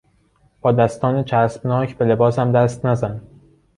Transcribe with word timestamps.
با 0.61 0.71
دستان 0.71 1.23
چسبناک 1.23 1.97
به 1.97 2.05
لباسم 2.05 2.51
دست 2.51 2.85
نزن! 2.85 3.21